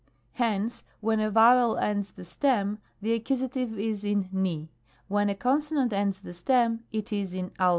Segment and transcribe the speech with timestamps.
[0.33, 3.55] Hence, when a vowel ends the stem, the Accus.
[3.77, 4.67] is in V.
[5.07, 7.69] When a consonant ends the stem, it is in cc.